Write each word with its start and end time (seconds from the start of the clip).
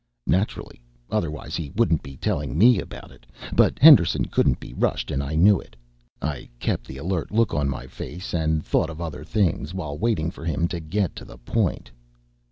Naturally. 0.25 0.81
Otherwise, 1.11 1.55
he 1.55 1.69
wouldn't 1.75 2.01
be 2.01 2.17
telling 2.17 2.57
me 2.57 2.79
about 2.79 3.11
it. 3.11 3.27
But 3.55 3.77
Henderson 3.77 4.25
couldn't 4.25 4.59
be 4.59 4.73
rushed, 4.73 5.11
and 5.11 5.21
I 5.21 5.35
knew 5.35 5.59
it. 5.59 5.75
I 6.19 6.49
kept 6.59 6.87
the 6.87 6.97
alert 6.97 7.29
look 7.29 7.53
on 7.53 7.69
my 7.69 7.85
face 7.85 8.33
and 8.33 8.65
thought 8.65 8.89
of 8.89 8.99
other 8.99 9.23
things, 9.23 9.75
while 9.75 9.99
waiting 9.99 10.31
for 10.31 10.43
him 10.43 10.67
to 10.69 10.79
get 10.79 11.15
to 11.17 11.23
the 11.25 11.37
point. 11.37 11.91